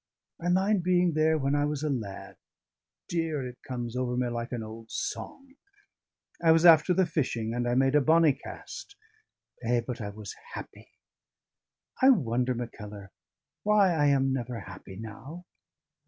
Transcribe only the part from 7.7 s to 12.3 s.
made a bonny cast. Eh, but I was happy. I